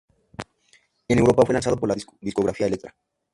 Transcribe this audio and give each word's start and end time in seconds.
En 1.09 1.19
Europa 1.19 1.43
fue 1.45 1.53
lanzado 1.53 1.77
por 1.77 1.87
la 1.89 1.95
discográfica 2.21 2.65
Elektra. 2.65 2.95